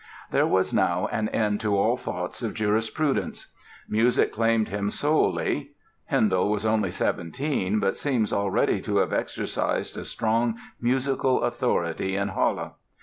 [0.31, 3.53] There was now an end to all thoughts of jurisprudence.
[3.87, 5.73] Music claimed him solely.
[6.05, 12.29] Handel was only 17 but seems already to have exercised a strong musical authority in
[12.29, 12.77] Halle.